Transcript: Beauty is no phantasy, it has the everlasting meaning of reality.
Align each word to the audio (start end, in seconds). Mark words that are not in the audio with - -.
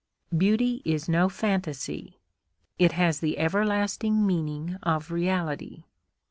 Beauty 0.35 0.81
is 0.83 1.07
no 1.07 1.29
phantasy, 1.29 2.17
it 2.79 2.93
has 2.93 3.19
the 3.19 3.37
everlasting 3.37 4.25
meaning 4.25 4.77
of 4.81 5.11
reality. 5.11 5.83